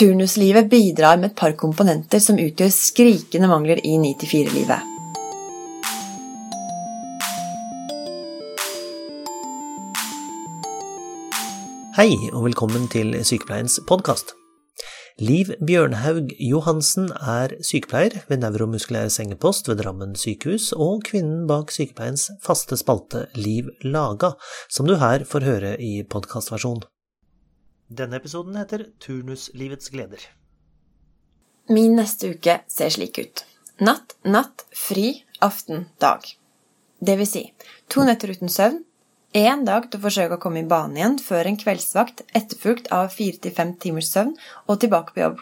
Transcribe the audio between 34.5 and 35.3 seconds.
fri,